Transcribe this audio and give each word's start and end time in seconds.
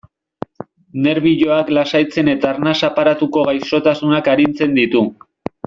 Nerbioak 1.07 1.69
lasaitzen 1.79 2.33
eta 2.33 2.51
arnas 2.53 2.75
aparatuko 2.89 3.45
gaixotasunak 3.51 4.31
arintzen 4.35 4.77
ditu. 4.83 5.05